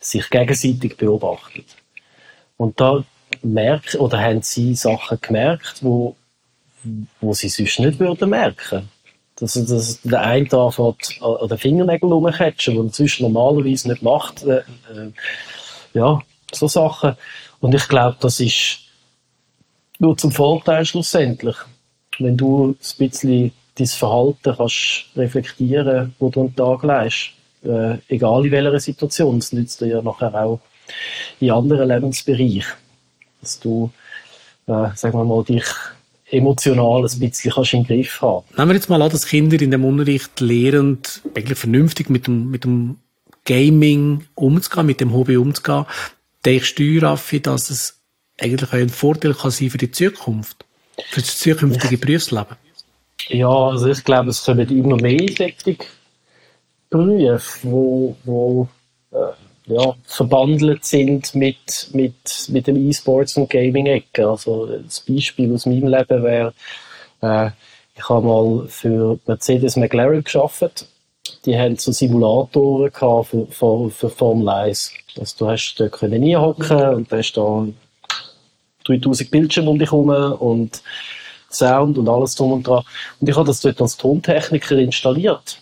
sich 0.00 0.28
gegenseitig 0.30 0.96
beobachtet. 0.96 1.66
Und 2.56 2.80
da 2.80 3.04
merkt, 3.42 3.94
oder 3.96 4.20
haben 4.20 4.42
sie 4.42 4.74
Sachen 4.74 5.18
gemerkt, 5.20 5.82
wo, 5.82 6.16
wo 7.20 7.32
sie 7.34 7.48
sonst 7.48 7.78
nicht 7.80 7.98
würden 7.98 8.30
merken. 8.30 8.88
dass, 9.36 9.54
dass 9.54 10.00
der 10.02 10.20
eine 10.20 10.46
da 10.46 10.70
fährt 10.70 11.18
an 11.22 11.48
den 11.48 11.58
Fingernägeln 11.58 12.12
rumkatschen, 12.12 12.76
was 12.76 12.86
er 12.86 12.92
sonst 12.92 13.20
normalerweise 13.20 13.88
nicht 13.88 14.02
macht. 14.02 14.42
Äh, 14.44 14.58
äh, 14.58 15.12
ja, 15.94 16.20
so 16.52 16.68
Sachen. 16.68 17.16
Und 17.60 17.74
ich 17.74 17.88
glaube, 17.88 18.16
das 18.20 18.40
ist 18.40 18.80
nur 19.98 20.16
zum 20.16 20.32
Vorteil 20.32 20.84
schlussendlich. 20.84 21.56
Wenn 22.18 22.36
du 22.36 22.70
ein 22.70 22.76
bisschen 22.98 23.52
dein 23.76 23.86
Verhalten 23.86 24.54
kannst 24.56 25.06
reflektieren, 25.16 26.14
wo 26.18 26.28
du 26.28 26.40
einen 26.40 26.56
Tag 26.56 26.82
leist. 26.82 27.30
Äh, 27.62 27.98
egal 28.08 28.46
in 28.46 28.52
welcher 28.52 28.80
Situation. 28.80 29.38
Das 29.38 29.52
nützt 29.52 29.80
dir 29.80 29.86
ja 29.86 30.02
nachher 30.02 30.34
auch 30.34 30.60
in 31.40 31.50
anderen 31.50 31.88
Lebensbereichen. 31.88 32.72
Dass 33.40 33.60
du, 33.60 33.90
äh, 34.66 34.88
sagen 34.94 35.18
wir 35.18 35.24
mal, 35.24 35.44
dich 35.44 35.64
emotional 36.30 37.04
ein 37.04 37.18
bisschen 37.18 37.52
kannst 37.52 37.74
in 37.74 37.84
den 37.84 37.96
Griff 37.96 38.22
haben. 38.22 38.44
Nehmen 38.56 38.70
wir 38.70 38.74
jetzt 38.76 38.88
mal 38.88 39.02
an, 39.02 39.10
dass 39.10 39.26
Kinder 39.26 39.60
in 39.60 39.70
dem 39.70 39.84
Unterricht 39.84 40.40
lernen, 40.40 40.98
eigentlich 41.34 41.58
vernünftig 41.58 42.08
mit 42.08 42.26
dem, 42.26 42.50
mit 42.50 42.64
dem 42.64 42.98
Gaming 43.44 44.26
umzugehen, 44.34 44.86
mit 44.86 45.00
dem 45.00 45.12
Hobby 45.12 45.36
umzugehen. 45.36 45.86
Denkst 46.44 46.74
du, 46.76 46.98
Raffi, 46.98 47.40
dass 47.40 47.70
es 47.70 48.00
eigentlich 48.40 48.72
ein 48.72 48.88
Vorteil 48.88 49.34
kann 49.34 49.50
sein 49.50 49.70
für 49.70 49.78
die 49.78 49.90
Zukunft? 49.90 50.64
Für 51.10 51.20
das 51.20 51.38
zukünftige 51.38 51.98
Berufsleben? 51.98 52.56
Ja, 53.28 53.48
also 53.48 53.88
ich 53.88 54.04
glaube, 54.04 54.30
es 54.30 54.44
kommen 54.44 54.68
immer 54.68 54.96
mehr 54.96 55.26
solche 55.36 55.76
Berufe, 56.90 57.58
wo, 57.62 58.16
wo 58.24 58.68
äh, 59.12 59.72
ja, 59.72 59.94
verbandelt 60.04 60.84
sind 60.84 61.34
mit, 61.34 61.90
mit, 61.92 62.48
mit 62.48 62.66
dem 62.66 62.76
E-Sports 62.76 63.36
und 63.36 63.48
Gaming-Ecke. 63.48 64.28
Also 64.28 64.66
das 64.66 65.00
Beispiel 65.00 65.54
aus 65.54 65.66
meinem 65.66 65.88
Leben 65.88 66.22
wäre, 66.22 66.52
äh, 67.22 67.50
ich 67.94 68.08
habe 68.08 68.26
mal 68.26 68.66
für 68.68 69.18
Mercedes 69.26 69.76
McLaren 69.76 70.24
geschafft. 70.24 70.86
Die 71.44 71.56
haben 71.56 71.76
so 71.76 71.92
Simulatoren 71.92 72.90
gehabt 72.90 73.28
für, 73.28 73.46
für, 73.46 73.90
für 73.90 74.10
Formel 74.10 74.48
1. 74.48 74.92
Also 75.18 75.36
du 75.38 75.50
hast 75.50 75.74
da 75.76 75.88
können 75.88 76.24
hocken 76.36 76.94
und 76.94 77.12
du 77.12 77.16
hast 77.16 77.32
da 77.34 77.66
3000 78.84 79.30
Bildschirme 79.30 79.70
um 79.70 79.78
dich 79.78 79.90
herum 79.90 80.10
und 80.10 80.82
Sound 81.50 81.98
und 81.98 82.08
alles 82.08 82.34
drum 82.34 82.52
und 82.52 82.66
dran. 82.66 82.84
Und 83.20 83.28
ich 83.28 83.36
habe 83.36 83.46
das 83.46 83.60
dort 83.60 83.80
als 83.80 83.96
Tontechniker 83.96 84.78
installiert. 84.78 85.58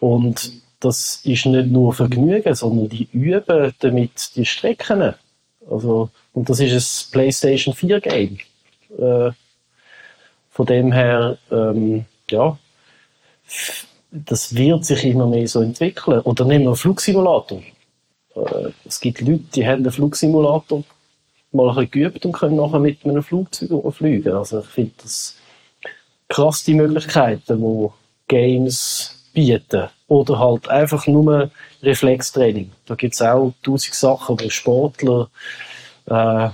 Und 0.00 0.52
das 0.80 1.20
ist 1.24 1.46
nicht 1.46 1.70
nur 1.70 1.92
Vergnügen, 1.92 2.54
sondern 2.54 2.88
die 2.88 3.08
üben 3.12 3.74
damit 3.80 4.34
die 4.34 4.46
Strecken. 4.46 5.14
Also, 5.70 6.10
und 6.32 6.48
das 6.48 6.58
ist 6.60 7.08
ein 7.08 7.12
PlayStation 7.12 7.74
4 7.74 8.00
Game. 8.00 8.38
Äh, 8.98 9.30
von 10.50 10.66
dem 10.66 10.90
her, 10.90 11.38
ähm, 11.50 12.06
ja, 12.30 12.58
das 14.10 14.54
wird 14.54 14.84
sich 14.84 15.04
immer 15.04 15.26
mehr 15.26 15.46
so 15.46 15.60
entwickeln. 15.60 16.20
Oder 16.20 16.44
nehmen 16.44 16.64
wir 16.64 16.70
einen 16.70 16.76
Flugsimulator. 16.76 17.62
Äh, 18.34 18.70
es 18.84 19.00
gibt 19.00 19.20
Leute, 19.20 19.44
die 19.54 19.66
haben 19.66 19.82
einen 19.82 19.92
Flugsimulator 19.92 20.82
mal 21.52 21.68
ein 21.68 21.74
bisschen 21.74 21.90
geübt 21.90 22.24
und 22.24 22.32
können 22.32 22.56
nachher 22.56 22.78
mit 22.78 23.04
einem 23.04 23.22
Flugzeug 23.22 23.94
fliegen. 23.94 24.32
Also 24.32 24.60
ich 24.60 24.66
finde 24.66 24.92
das 25.02 25.36
krass 26.28 26.64
die 26.64 26.74
Möglichkeiten, 26.74 27.60
die 27.60 27.88
Games 28.28 29.19
bieten. 29.32 29.88
Oder 30.08 30.38
halt 30.38 30.68
einfach 30.68 31.06
nur 31.06 31.50
Reflextraining. 31.82 32.70
Da 32.86 32.94
gibt 32.94 33.14
es 33.14 33.22
auch 33.22 33.52
tausend 33.62 33.94
Sachen, 33.94 34.40
wo 34.40 34.50
Sportler 34.50 35.28
äh, 36.06 36.50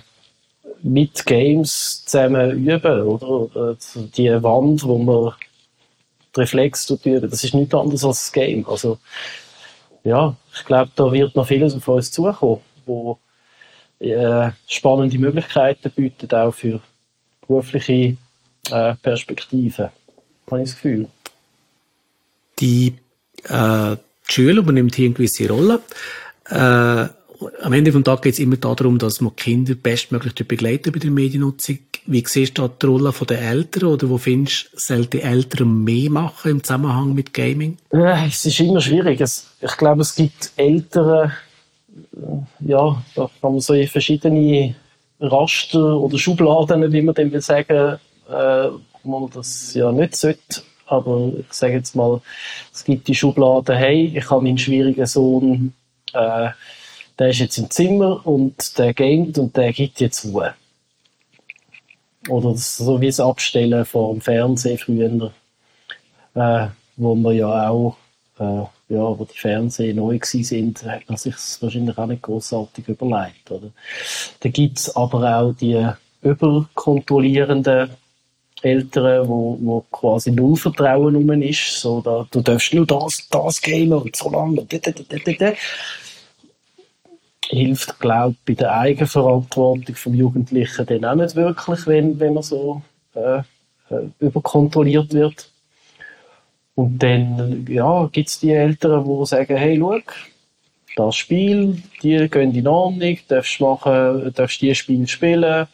mit 0.83 1.25
Games 1.27 2.05
zusammen 2.05 2.51
üben, 2.53 3.03
oder? 3.03 3.73
Äh, 3.73 3.77
die 4.17 4.43
Wand, 4.43 4.85
wo 4.85 4.99
man 4.99 5.35
die 6.35 6.41
Reflex 6.41 6.89
üben, 6.91 7.31
das 7.31 7.45
ist 7.45 7.55
nichts 7.55 7.75
anderes 7.75 8.05
als 8.05 8.25
das 8.25 8.33
Game. 8.33 8.67
Also, 8.69 8.99
ja, 10.05 10.37
ich 10.55 10.65
glaube, 10.65 10.91
da 10.95 11.11
wird 11.11 11.35
noch 11.35 11.47
vieles 11.47 11.75
auf 11.75 11.89
uns 11.89 12.11
zukommen, 12.13 12.61
wo 12.85 13.19
äh, 13.99 14.51
spannende 14.69 15.19
Möglichkeiten 15.19 15.91
bietet, 15.91 16.35
auch 16.35 16.53
für 16.53 16.81
berufliche 17.47 18.17
äh, 18.71 18.95
Perspektiven, 19.03 19.89
habe 20.51 20.63
ich 20.63 20.69
das 20.69 20.75
Gefühl. 20.75 21.09
Die, 22.59 22.95
äh, 23.45 23.97
die 23.97 24.33
Schule 24.33 24.61
übernimmt 24.61 24.95
hier 24.95 25.07
eine 25.07 25.15
gewisse 25.15 25.49
Rolle. 25.49 25.81
Äh, 26.49 27.09
am 27.63 27.73
Ende 27.73 27.91
des 27.91 28.03
Tages 28.03 28.23
geht 28.23 28.35
es 28.35 28.39
immer 28.39 28.57
darum, 28.57 28.99
dass 28.99 29.21
man 29.21 29.37
Kinder 29.37 29.75
bestmöglich 29.75 30.35
begleiten 30.35 30.93
bei 30.93 30.99
der 30.99 31.11
Mediennutzung. 31.11 31.79
Wie 32.07 32.25
siehst 32.27 32.57
du 32.57 32.69
die 32.69 32.87
Rolle 32.87 33.13
der 33.29 33.43
Eltern 33.43 33.89
oder 33.89 34.09
wo 34.09 34.17
findest 34.17 34.71
du, 34.73 34.79
sollten 34.79 35.11
die 35.11 35.23
Eltern 35.23 35.85
mehr 35.85 36.09
machen 36.11 36.53
im 36.53 36.63
Zusammenhang 36.63 37.15
mit 37.15 37.35
Gaming? 37.35 37.77
Äh, 37.91 38.29
es 38.29 38.45
ist 38.45 38.61
immer 38.61 38.81
schwierig. 38.81 39.21
ich 39.21 39.77
glaube, 39.77 40.03
es 40.03 40.15
gibt 40.15 40.53
Eltern, 40.57 41.33
ja, 42.61 43.03
da 43.15 43.31
kann 43.41 43.53
man 43.53 43.61
so 43.61 43.75
in 43.75 43.89
verschiedene 43.89 44.75
Raster 45.21 45.97
oder 45.99 46.19
Schubladen, 46.19 46.93
wie 46.93 47.03
man 47.03 47.15
dem 47.15 47.33
will 47.33 47.41
sagen, 47.41 47.99
äh, 48.29 48.69
wo 49.03 49.19
man 49.21 49.31
das 49.31 49.75
ja 49.75 49.91
nicht 49.93 50.17
sollte. 50.17 50.63
Aber 50.87 51.33
ich 51.39 51.53
sage 51.53 51.75
jetzt 51.75 51.97
mal, 51.97 52.21
es 52.73 52.85
gibt 52.85 53.09
die 53.09 53.15
Schublade, 53.15 53.77
hey, 53.77 54.13
ich 54.17 54.31
habe 54.31 54.43
meinen 54.43 54.59
schwierigen 54.59 55.07
Sohn, 55.07 55.73
äh, 56.13 56.51
der 57.19 57.29
ist 57.29 57.39
jetzt 57.39 57.59
im 57.59 57.71
Zimmer 57.71 58.25
und 58.27 58.79
der 58.79 58.95
gamet 58.95 59.39
und 59.39 59.57
der 59.57 59.73
gibt 59.73 60.01
jetzt 60.01 60.25
Ruhe. 60.27 60.55
Oder 62.29 62.55
so 62.57 63.01
wie 63.01 63.07
das 63.07 63.21
Abstellen 63.21 63.85
vor 63.85 64.13
dem 64.13 64.21
Fernsehen 64.21 64.79
früher, 64.79 65.33
äh, 66.35 66.69
wo 66.97 67.15
man 67.15 67.37
ja 67.37 67.69
auch 67.69 67.97
äh, 68.39 68.65
ja, 68.89 69.19
wo 69.19 69.25
die 69.25 69.39
Fernseher 69.39 69.95
neu 69.95 70.19
sind, 70.23 70.85
hat 70.85 71.09
man 71.09 71.17
sich 71.17 71.35
wahrscheinlich 71.61 71.99
auch 71.99 72.07
nicht 72.07 72.23
großartig 72.23 72.89
überlegt. 72.89 73.51
Oder? 73.51 73.71
Da 74.41 74.49
gibt 74.49 74.79
es 74.79 74.95
aber 74.95 75.39
auch 75.39 75.53
die 75.53 75.89
überkontrollierenden 76.23 77.91
Eltern, 78.67 79.29
wo, 79.29 79.59
wo 79.61 79.81
quasi 79.91 80.31
null 80.31 80.57
Vertrauen 80.57 81.17
um 81.17 81.43
ist. 81.43 81.81
So, 81.81 82.01
da, 82.01 82.27
du 82.31 82.41
darfst 82.41 82.75
nur 82.75 82.87
das, 82.87 83.29
das 83.31 83.61
gehen 83.61 83.93
und 83.93 84.15
so 84.15 84.31
lange. 84.31 84.61
Und 84.61 84.73
Hilft, 87.49 88.01
glaube 88.01 88.33
ich, 88.33 88.45
bei 88.45 88.55
der 88.55 88.77
Eigenverantwortung 88.77 89.95
vom 89.95 90.15
Jugendlichen 90.15 90.87
dann 90.87 91.05
auch 91.05 91.15
nicht 91.15 91.37
wirklich, 91.37 91.87
wenn, 91.87 92.19
wenn 92.19 92.35
man 92.35 92.43
so 92.43 92.83
äh, 93.15 93.39
äh 93.39 94.09
überkontrolliert 94.19 95.13
wird. 95.13 95.49
Und 96.75 97.03
dann, 97.03 97.65
ja, 97.69 98.09
gibt's 98.13 98.41
die 98.41 98.51
Eltern, 98.51 99.05
die 99.05 99.27
sagen, 99.27 99.57
hey, 99.57 99.79
schau, 99.79 100.01
das 100.97 101.17
Spiel, 101.17 101.83
die 102.03 102.29
gehen 102.29 102.55
in 102.55 102.67
Ordnung, 102.67 103.19
darfst 103.29 103.61
machen, 103.61 104.33
darfst 104.35 104.61
die 104.61 104.75
Spiel 104.75 105.07
spielen, 105.07 105.69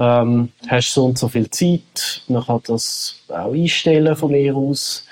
ähm, 0.00 0.50
hast 0.66 0.94
so 0.94 1.04
und 1.04 1.18
so 1.18 1.28
viel 1.28 1.48
Zeit, 1.50 2.22
man 2.26 2.44
kann 2.44 2.62
das 2.66 3.16
auch 3.28 3.52
einstellen 3.52 4.16
von 4.16 4.30
mir 4.30 4.56
aus, 4.56 5.06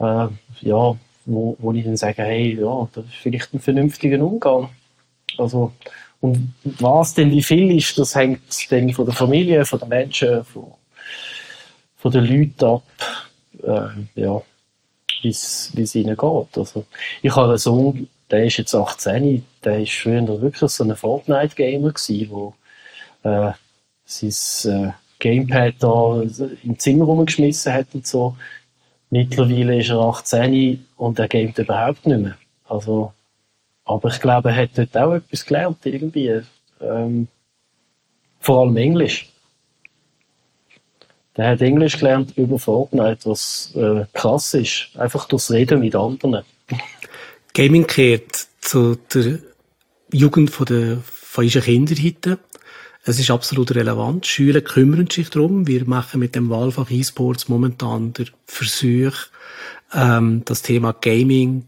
äh, 0.00 0.26
ja, 0.62 0.96
wo, 1.24 1.56
wo 1.58 1.72
ich 1.72 1.84
dann 1.84 1.96
sage, 1.96 2.22
hey, 2.22 2.58
ja, 2.60 2.88
das 2.92 3.04
ist 3.04 3.14
vielleicht 3.14 3.54
ein 3.54 3.60
vernünftiger 3.60 4.22
Umgang. 4.24 4.68
Also, 5.38 5.72
und 6.20 6.52
was 6.64 7.14
denn 7.14 7.30
wie 7.30 7.42
viel 7.42 7.76
ist, 7.76 7.96
das 7.98 8.16
hängt 8.16 8.40
dann 8.70 8.92
von 8.92 9.06
der 9.06 9.14
Familie, 9.14 9.64
von 9.64 9.78
den 9.78 9.88
Menschen, 9.88 10.44
von, 10.44 10.72
von 11.96 12.10
den 12.10 12.24
Leuten 12.24 12.64
ab 12.64 12.82
äh, 13.62 14.20
ja, 14.20 14.42
wie 15.22 15.28
es 15.28 15.94
ihnen 15.94 16.16
geht. 16.16 16.58
Also, 16.58 16.84
ich 17.22 17.36
habe 17.36 17.50
einen 17.50 17.58
Sohn, 17.58 18.08
der 18.28 18.46
ist 18.46 18.56
jetzt 18.56 18.74
18, 18.74 19.44
der 19.62 19.80
ist 19.80 19.92
früher 19.92 20.26
wirklich 20.40 20.70
so 20.72 20.82
ein 20.82 20.96
Fortnite-Gamer 20.96 21.92
wo 22.28 22.54
äh, 23.22 23.52
sein 24.06 24.72
äh, 24.72 24.92
Gamepad 25.18 25.74
da 25.80 26.22
im 26.62 26.78
Zimmer 26.78 27.04
rumgeschmissen 27.04 27.72
hat 27.72 27.88
und 27.92 28.06
so. 28.06 28.36
Mittlerweile 29.10 29.78
ist 29.78 29.90
er 29.90 29.98
18 30.00 30.86
und 30.96 31.18
er 31.18 31.28
gamet 31.28 31.58
überhaupt 31.58 32.06
nicht 32.06 32.20
mehr. 32.20 32.36
Also, 32.64 33.12
aber 33.84 34.08
ich 34.08 34.20
glaube, 34.20 34.50
er 34.50 34.56
hat 34.56 34.70
dort 34.76 34.96
auch 34.96 35.14
etwas 35.14 35.44
gelernt, 35.44 35.78
irgendwie. 35.84 36.40
Ähm, 36.80 37.28
vor 38.40 38.62
allem 38.62 38.76
Englisch. 38.76 39.30
Der 41.36 41.48
hat 41.48 41.60
Englisch 41.60 41.98
gelernt 41.98 42.36
über 42.36 42.58
Fortnite, 42.58 43.28
was 43.28 43.72
äh, 43.74 44.06
krass 44.12 44.54
ist. 44.54 44.90
Einfach 44.96 45.26
durchs 45.26 45.50
Reden 45.50 45.80
mit 45.80 45.94
anderen. 45.94 46.44
Gaming 47.54 47.86
kehrt 47.86 48.48
zu 48.60 48.96
der 49.12 49.38
Jugend 50.12 50.50
von 50.50 50.66
der, 50.66 50.98
von 51.04 51.44
unseren 51.44 51.62
Kindern 51.62 51.98
heute. 52.02 52.38
Es 53.08 53.20
ist 53.20 53.30
absolut 53.30 53.72
relevant. 53.72 54.24
Die 54.24 54.28
Schüler 54.28 54.60
kümmern 54.60 55.08
sich 55.08 55.30
darum. 55.30 55.68
Wir 55.68 55.86
machen 55.86 56.18
mit 56.18 56.34
dem 56.34 56.50
Wahlfach 56.50 56.90
E-Sports 56.90 57.48
momentan 57.48 58.12
den 58.12 58.30
Versuch, 58.46 59.14
ähm, 59.94 60.42
das 60.44 60.62
Thema 60.62 60.92
Gaming 60.92 61.66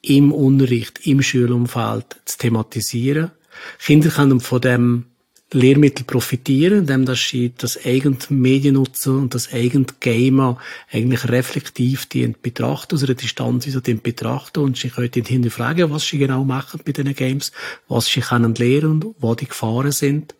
im 0.00 0.32
Unterricht, 0.32 1.06
im 1.06 1.20
Schulumfeld 1.20 2.16
zu 2.24 2.38
thematisieren. 2.38 3.32
Kinder 3.78 4.08
können 4.08 4.40
von 4.40 4.62
dem 4.62 5.04
Lehrmittel 5.52 6.06
profitieren, 6.06 6.78
indem 6.78 7.04
dass 7.04 7.28
sie 7.28 7.52
das 7.54 7.84
eigene 7.84 8.16
Mediennutzen 8.30 9.18
und 9.18 9.34
das 9.34 9.52
eigene 9.52 9.86
Gamer 10.00 10.56
eigentlich 10.90 11.28
reflektiv 11.28 12.06
die 12.06 12.28
betrachten, 12.28 12.94
aus 12.94 13.04
einer 13.04 13.14
Distanz 13.14 13.66
so 13.66 13.80
die 13.80 13.94
betrachten 13.94 14.60
und 14.60 14.78
sie 14.78 14.88
können 14.88 15.10
hinterfragen, 15.12 15.90
was 15.90 16.06
sie 16.06 16.16
genau 16.16 16.44
machen 16.44 16.80
bei 16.82 16.92
diesen 16.92 17.14
Games, 17.14 17.52
was 17.88 18.06
sie 18.06 18.20
können 18.20 18.54
lernen, 18.54 19.14
wo 19.18 19.34
die 19.34 19.48
Gefahren 19.48 19.92
sind. 19.92 20.34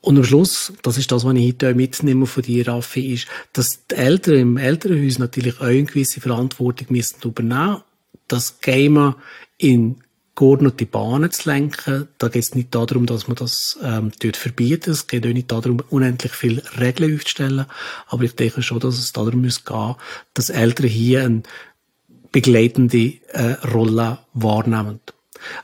Und 0.00 0.18
am 0.18 0.24
Schluss, 0.24 0.72
das 0.82 0.98
ist 0.98 1.10
das, 1.10 1.24
was 1.24 1.34
ich 1.34 1.48
heute 1.48 1.74
mitnehme 1.74 2.26
von 2.26 2.42
dir, 2.42 2.68
Raffi, 2.68 3.14
ist, 3.14 3.26
dass 3.52 3.86
die 3.88 3.96
Eltern 3.96 4.34
im 4.34 4.56
Elternhaus 4.56 5.18
natürlich 5.18 5.60
auch 5.60 5.64
eine 5.64 5.82
gewisse 5.82 6.20
Verantwortung 6.20 6.86
müssen 6.90 7.16
übernehmen, 7.24 7.82
dass 8.28 8.60
Gamer 8.60 9.16
in 9.58 9.96
geordnete 10.36 10.86
Bahnen 10.86 11.32
zu 11.32 11.48
lenken. 11.48 12.06
Da 12.18 12.28
geht 12.28 12.44
es 12.44 12.54
nicht 12.54 12.72
darum, 12.72 13.06
dass 13.06 13.26
man 13.26 13.36
das 13.36 13.78
ähm, 13.82 14.12
dort 14.22 14.36
verbietet. 14.36 14.88
Es 14.88 15.08
geht 15.08 15.26
auch 15.26 15.32
nicht 15.32 15.50
darum, 15.50 15.82
unendlich 15.90 16.32
viele 16.32 16.62
Regeln 16.78 17.16
aufzustellen. 17.16 17.66
Aber 18.06 18.22
ich 18.22 18.36
denke 18.36 18.62
schon, 18.62 18.78
dass 18.78 18.98
es 18.98 19.12
darum 19.12 19.42
muss 19.42 19.64
gehen, 19.64 19.96
dass 20.34 20.50
Eltern 20.50 20.86
hier 20.86 21.24
eine 21.24 21.42
begleitende 22.30 23.14
äh, 23.32 23.56
Rolle 23.72 24.18
wahrnehmen. 24.34 25.00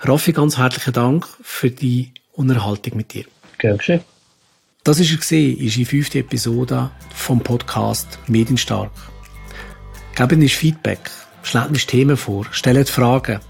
Raffi, 0.01 0.33
ganz 0.33 0.57
herzlichen 0.59 0.95
Dank 0.95 1.29
für 1.43 1.71
die 1.71 2.13
Unterhaltung 2.33 2.97
mit 2.97 3.15
dir. 3.15 3.25
Gern 3.59 3.79
geschehen. 3.79 4.01
Das 4.85 4.99
ist 4.99 5.13
ist 5.13 5.77
die 5.77 5.85
fünfte 5.85 6.19
Episode 6.19 6.91
vom 7.15 7.41
Podcast 7.41 8.19
Medienstark. 8.27 8.91
Gebt 10.17 10.33
uns 10.33 10.53
Feedback, 10.53 11.11
schlägt 11.43 11.69
uns 11.69 11.87
Themen 11.87 12.17
vor, 12.17 12.47
stellt 12.51 12.89
Fragen 12.89 13.41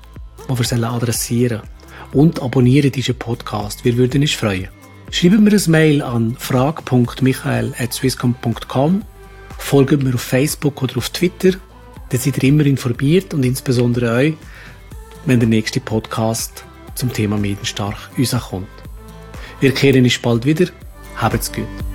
die 0.49 0.59
wir 0.59 0.65
adressieren 0.91 1.61
sollen. 1.61 1.71
Und 2.13 2.43
abonnieren 2.43 2.91
diesen 2.93 3.15
Podcast. 3.15 3.85
Wir 3.85 3.97
würden 3.97 4.21
uns 4.21 4.33
freuen. 4.33 4.69
Schreiben 5.11 5.45
wir 5.45 5.53
ein 5.59 5.71
Mail 5.71 6.03
an 6.03 6.37
frag.michael.swisscom.com. 6.39 9.03
Folgt 9.59 10.03
mir 10.03 10.15
auf 10.15 10.21
Facebook 10.21 10.83
oder 10.83 10.99
auf 10.99 11.09
Twitter. 11.11 11.53
Dann 12.11 12.21
seid 12.21 12.43
ihr 12.43 12.49
immer 12.49 12.67
informiert 12.67 13.33
und 13.33 13.45
insbesondere 13.45 14.15
euch, 14.15 14.35
wenn 15.25 15.41
der 15.41 15.49
nächste 15.49 15.81
Podcast 15.81 16.65
zum 16.95 17.13
Thema 17.13 17.37
Medienstark 17.37 18.11
uns 18.17 18.41
kommt. 18.41 18.69
Wir 19.61 19.73
kehren 19.73 20.05
uns 20.05 20.19
bald 20.19 20.45
wieder. 20.45 20.67
Habt's 21.17 21.53
gut. 21.53 21.92